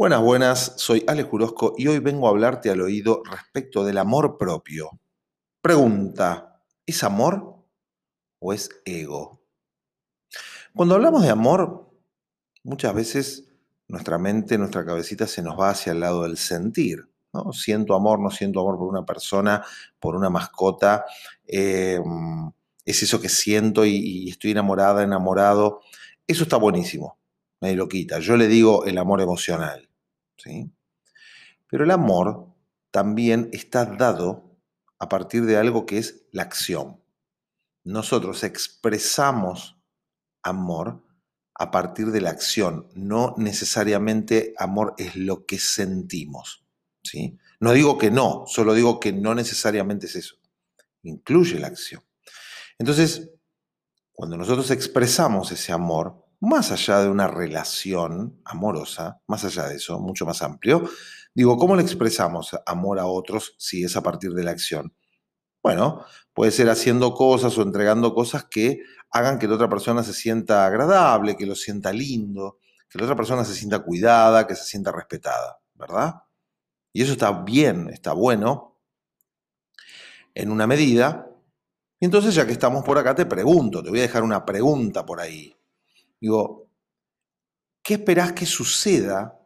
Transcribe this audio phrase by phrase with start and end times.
[0.00, 4.38] Buenas, buenas, soy Ale Jurosco y hoy vengo a hablarte al oído respecto del amor
[4.38, 4.98] propio.
[5.60, 7.66] Pregunta, ¿es amor
[8.38, 9.42] o es ego?
[10.74, 11.92] Cuando hablamos de amor,
[12.62, 13.52] muchas veces
[13.88, 17.06] nuestra mente, nuestra cabecita se nos va hacia el lado del sentir.
[17.34, 17.52] ¿no?
[17.52, 19.62] Siento amor, no siento amor por una persona,
[19.98, 21.04] por una mascota.
[21.46, 22.50] Em,
[22.86, 25.82] es eso que siento y, y estoy enamorada, enamorado.
[26.26, 27.20] Eso está buenísimo
[27.60, 28.18] nadie lo quita.
[28.18, 29.89] Yo le digo el amor emocional.
[31.68, 32.54] Pero el amor
[32.90, 34.58] también está dado
[34.98, 37.00] a partir de algo que es la acción.
[37.84, 39.76] Nosotros expresamos
[40.42, 41.02] amor
[41.54, 46.64] a partir de la acción, no necesariamente amor es lo que sentimos.
[47.02, 47.38] ¿sí?
[47.60, 50.36] No digo que no, solo digo que no necesariamente es eso.
[51.02, 52.02] Incluye la acción.
[52.78, 53.30] Entonces,
[54.12, 60.00] cuando nosotros expresamos ese amor, más allá de una relación amorosa, más allá de eso,
[60.00, 60.88] mucho más amplio,
[61.34, 64.94] digo, ¿cómo le expresamos amor a otros si es a partir de la acción?
[65.62, 70.14] Bueno, puede ser haciendo cosas o entregando cosas que hagan que la otra persona se
[70.14, 74.64] sienta agradable, que lo sienta lindo, que la otra persona se sienta cuidada, que se
[74.64, 76.22] sienta respetada, ¿verdad?
[76.92, 78.80] Y eso está bien, está bueno,
[80.34, 81.28] en una medida.
[82.00, 85.04] Y entonces, ya que estamos por acá, te pregunto, te voy a dejar una pregunta
[85.04, 85.54] por ahí.
[86.20, 86.68] Digo,
[87.82, 89.40] ¿qué esperás que suceda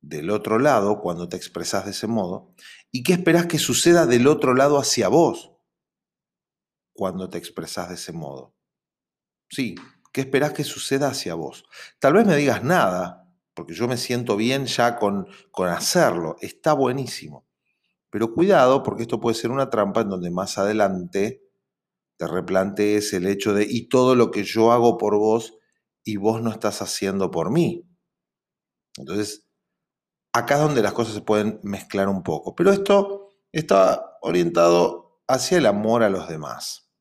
[0.00, 2.54] del otro lado cuando te expresás de ese modo?
[2.92, 5.52] ¿Y qué esperás que suceda del otro lado hacia vos
[6.94, 8.54] cuando te expresás de ese modo?
[9.50, 9.74] Sí,
[10.12, 11.64] ¿qué esperás que suceda hacia vos?
[11.98, 16.72] Tal vez me digas nada, porque yo me siento bien ya con, con hacerlo, está
[16.72, 17.46] buenísimo.
[18.10, 21.42] Pero cuidado, porque esto puede ser una trampa en donde más adelante
[22.16, 25.55] te replantees el hecho de, y todo lo que yo hago por vos
[26.06, 27.84] y vos no estás haciendo por mí.
[28.96, 29.44] Entonces,
[30.32, 32.54] acá es donde las cosas se pueden mezclar un poco.
[32.54, 36.92] Pero esto está orientado hacia el amor a los demás.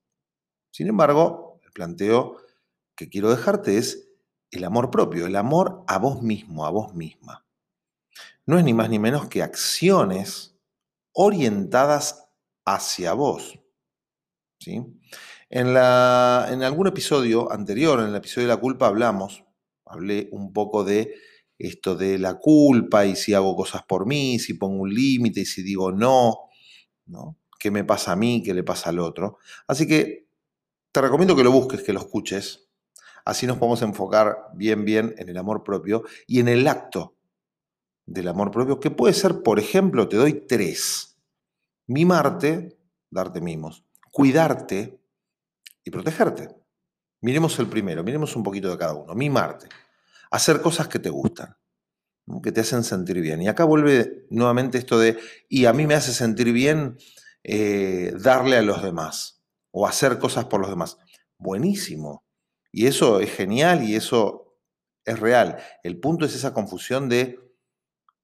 [0.71, 2.37] Sin embargo, el planteo
[2.95, 4.09] que quiero dejarte es
[4.49, 7.45] el amor propio, el amor a vos mismo, a vos misma.
[8.47, 10.57] No es ni más ni menos que acciones
[11.13, 12.27] orientadas
[12.65, 13.59] hacia vos.
[14.59, 14.83] ¿sí?
[15.57, 19.45] En, algún episodio anterior, en el episodio de la culpa, hablamos,
[19.85, 21.15] hablé un poco de
[21.57, 25.45] esto de la culpa y si hago cosas por mí, si pongo un límite y
[25.45, 26.49] si digo no,
[27.05, 27.37] ¿no?
[27.57, 28.43] ¿Qué me pasa a mí?
[28.43, 29.37] ¿Qué le pasa al otro?
[29.65, 30.27] Así que
[30.91, 32.67] te recomiendo que lo busques, que lo escuches.
[33.23, 37.15] Así nos podemos enfocar bien, bien en el amor propio y en el acto
[38.05, 41.17] del amor propio, que puede ser, por ejemplo, te doy tres.
[41.87, 42.77] Mimarte,
[43.09, 43.85] darte mimos.
[44.11, 44.99] Cuidarte,
[45.85, 46.49] y protegerte.
[47.21, 49.15] Miremos el primero, miremos un poquito de cada uno.
[49.15, 49.69] Mimarte.
[50.31, 51.55] Hacer cosas que te gustan,
[52.43, 53.41] que te hacen sentir bien.
[53.41, 56.97] Y acá vuelve nuevamente esto de, y a mí me hace sentir bien
[57.43, 60.97] eh, darle a los demás o hacer cosas por los demás.
[61.37, 62.25] Buenísimo.
[62.71, 64.57] Y eso es genial y eso
[65.05, 65.57] es real.
[65.83, 67.39] El punto es esa confusión de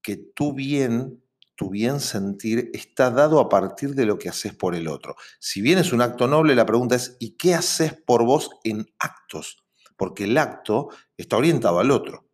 [0.02, 1.24] que tú bien
[1.62, 5.16] tu bien sentir está dado a partir de lo que haces por el otro.
[5.40, 8.88] Si bien es un acto noble, la pregunta es, ¿y qué haces por vos en
[8.98, 9.64] actos?
[9.96, 12.28] Porque el acto está orientado al otro.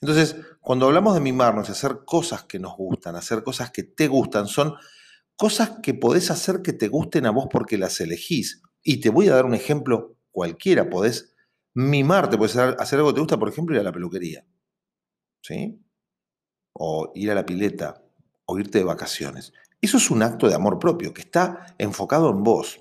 [0.00, 4.46] Entonces, cuando hablamos de mimarnos hacer cosas que nos gustan, hacer cosas que te gustan,
[4.46, 4.76] son
[5.36, 8.62] cosas que podés hacer que te gusten a vos porque las elegís.
[8.82, 10.88] Y te voy a dar un ejemplo cualquiera.
[10.88, 11.34] Podés
[11.74, 14.46] mimarte, podés hacer algo que te gusta, por ejemplo, ir a la peluquería.
[15.42, 15.84] ¿Sí?
[16.72, 18.07] O ir a la pileta,
[18.50, 19.52] o irte de vacaciones.
[19.80, 22.80] Eso es un acto de amor propio que está enfocado en vos.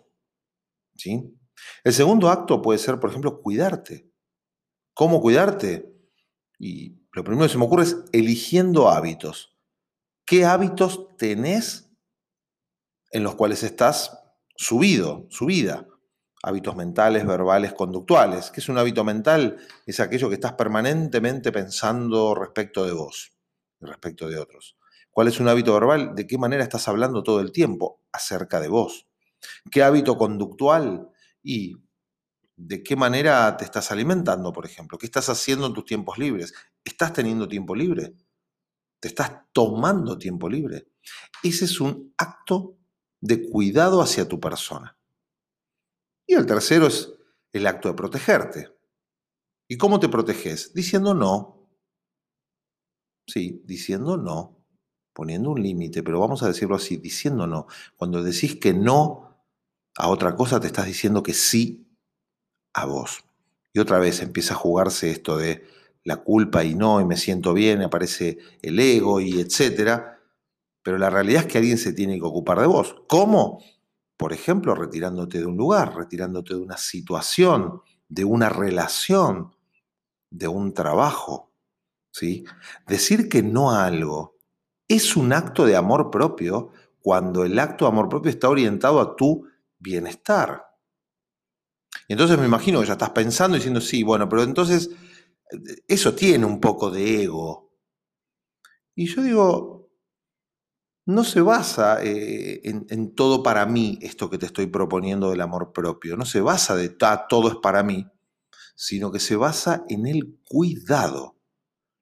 [0.96, 1.38] ¿sí?
[1.84, 4.10] El segundo acto puede ser, por ejemplo, cuidarte.
[4.94, 5.94] ¿Cómo cuidarte?
[6.58, 9.58] Y lo primero que se me ocurre es eligiendo hábitos.
[10.26, 11.92] ¿Qué hábitos tenés
[13.12, 14.18] en los cuales estás
[14.56, 15.86] subido, subida?
[16.44, 18.52] Hábitos mentales, verbales, conductuales.
[18.52, 19.58] ¿Qué es un hábito mental?
[19.86, 23.32] Es aquello que estás permanentemente pensando respecto de vos
[23.82, 24.78] y respecto de otros.
[25.18, 26.14] ¿Cuál es un hábito verbal?
[26.14, 29.08] ¿De qué manera estás hablando todo el tiempo acerca de vos?
[29.72, 31.10] ¿Qué hábito conductual?
[31.42, 31.76] Y
[32.56, 35.00] de qué manera te estás alimentando, por ejemplo.
[35.00, 36.54] ¿Qué estás haciendo en tus tiempos libres?
[36.84, 38.14] ¿Estás teniendo tiempo libre?
[39.00, 40.92] ¿Te estás tomando tiempo libre?
[41.42, 42.78] Ese es un acto
[43.20, 45.00] de cuidado hacia tu persona.
[46.28, 47.12] Y el tercero es
[47.54, 48.72] el acto de protegerte.
[49.68, 50.76] ¿Y cómo te proteges?
[50.76, 51.72] Diciendo no.
[53.26, 54.57] Sí, diciendo no
[55.18, 57.66] poniendo un límite, pero vamos a decirlo así, diciendo no.
[57.96, 59.42] Cuando decís que no
[59.98, 61.90] a otra cosa, te estás diciendo que sí
[62.76, 63.26] a vos.
[63.74, 65.66] Y otra vez empieza a jugarse esto de
[66.04, 70.20] la culpa y no, y me siento bien, aparece el ego y etcétera.
[70.84, 72.96] Pero la realidad es que alguien se tiene que ocupar de vos.
[73.08, 73.64] ¿Cómo?
[74.18, 79.56] Por ejemplo, retirándote de un lugar, retirándote de una situación, de una relación,
[80.30, 81.52] de un trabajo.
[82.12, 82.46] ¿sí?
[82.86, 84.37] Decir que no a algo
[84.88, 89.16] es un acto de amor propio cuando el acto de amor propio está orientado a
[89.16, 89.48] tu
[89.80, 90.66] bienestar.
[92.08, 94.90] Y entonces me imagino que ya estás pensando diciendo, sí, bueno, pero entonces
[95.88, 97.72] eso tiene un poco de ego.
[98.96, 99.90] Y yo digo,
[101.06, 105.72] no se basa eh, en, todo para mí esto que te estoy proponiendo del amor
[105.72, 108.06] propio, no se basa de todo es para mí,
[108.76, 111.37] sino que se basa en el cuidado.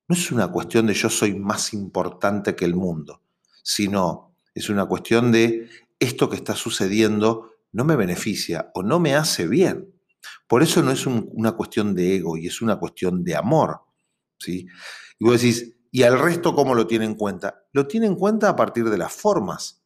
[0.07, 3.21] No es una cuestión de yo soy más importante que el mundo,
[3.63, 5.69] sino es una cuestión de
[5.99, 9.93] esto que está sucediendo no me beneficia o no me hace bien.
[10.47, 13.81] Por eso no es una cuestión de ego y es una cuestión de amor.
[14.39, 14.65] ¿sí?
[15.19, 17.65] Y vos decís, ¿y al resto cómo lo tiene en cuenta?
[17.73, 19.83] Lo tiene en cuenta a partir de las formas.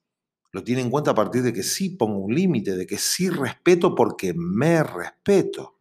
[0.51, 3.27] Lo tiene en cuenta a partir de que sí pongo un límite, de que sí
[3.29, 5.79] respeto porque me respeto.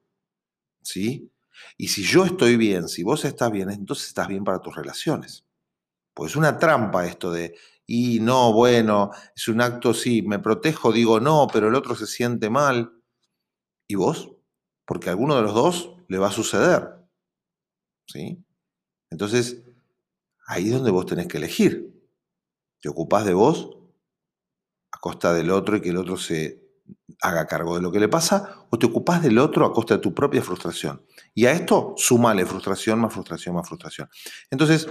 [0.83, 1.31] ¿Sí?
[1.77, 5.45] Y si yo estoy bien, si vos estás bien, entonces estás bien para tus relaciones.
[6.15, 7.57] Pues es una trampa esto de,
[7.87, 12.07] y no, bueno, es un acto, sí, me protejo, digo no, pero el otro se
[12.07, 12.93] siente mal.
[13.89, 14.39] ¿Y vos?
[14.89, 16.95] porque a alguno de los dos le va a suceder.
[18.07, 18.43] ¿Sí?
[19.11, 19.63] Entonces,
[20.47, 21.93] ahí es donde vos tenés que elegir.
[22.81, 23.77] ¿Te ocupás de vos
[24.91, 26.68] a costa del otro y que el otro se
[27.21, 28.67] haga cargo de lo que le pasa?
[28.71, 31.05] ¿O te ocupás del otro a costa de tu propia frustración?
[31.35, 34.09] Y a esto súmale frustración, más frustración, más frustración.
[34.51, 34.89] Entonces,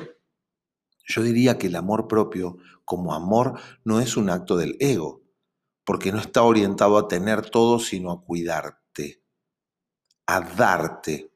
[1.08, 5.22] yo diría que el amor propio como amor no es un acto del ego,
[5.86, 8.78] porque no está orientado a tener todo, sino a cuidarte
[10.28, 11.32] a darte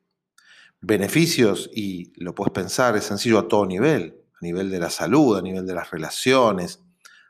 [0.81, 5.37] beneficios y lo puedes pensar, es sencillo a todo nivel, a nivel de la salud,
[5.37, 6.83] a nivel de las relaciones,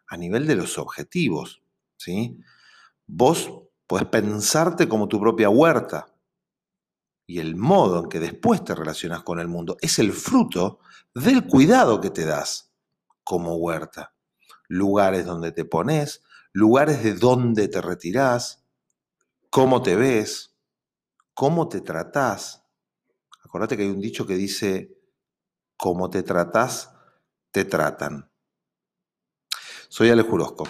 [0.07, 1.61] a nivel de los objetivos,
[1.97, 2.37] ¿sí?
[3.13, 3.51] Vos
[3.87, 6.15] podés pensarte como tu propia huerta
[7.27, 10.79] y el modo en que después te relacionas con el mundo es el fruto
[11.13, 12.71] del cuidado que te das
[13.25, 14.15] como huerta.
[14.69, 16.23] Lugares donde te pones,
[16.53, 18.63] lugares de donde te retirás,
[19.49, 20.55] cómo te ves,
[21.33, 22.63] cómo te tratás.
[23.43, 24.97] Acordate que hay un dicho que dice,
[25.75, 26.93] cómo te tratás,
[27.51, 28.31] te tratan.
[29.89, 30.63] Soy Ale Jurosco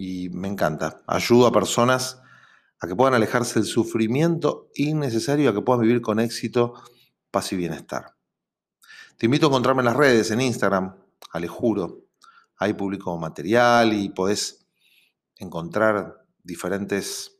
[0.00, 1.02] y me encanta.
[1.06, 2.22] Ayudo a personas
[2.80, 6.72] a que puedan alejarse del sufrimiento innecesario, a que puedan vivir con éxito,
[7.30, 8.16] paz y bienestar.
[9.18, 10.96] Te invito a encontrarme en las redes, en Instagram,
[11.32, 12.06] Alejuro.
[12.56, 14.66] Ahí publico material y podés
[15.36, 17.38] encontrar diferentes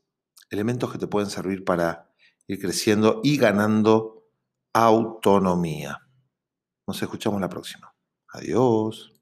[0.51, 2.11] elementos que te pueden servir para
[2.47, 4.27] ir creciendo y ganando
[4.75, 5.99] autonomía.
[6.87, 7.95] Nos escuchamos la próxima.
[8.29, 9.15] Adiós.